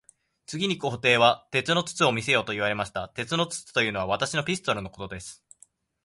[0.47, 3.09] 次に皇帝は、鉄の筒を見せよと言われました。
[3.09, 5.43] 鉄の筒というのは、私のピストルのことです。